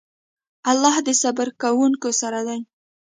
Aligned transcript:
الله 0.71 0.95
د 1.07 1.09
صبر 1.21 1.47
کوونکو 1.61 2.09
سره 2.21 2.39
دی. 2.47 2.59